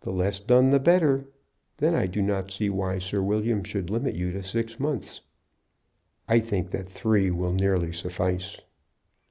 [0.00, 1.28] "The less done the better.
[1.76, 5.20] Then I do not see why Sir William should limit you to six months."
[6.26, 8.58] "I think that three will nearly suffice."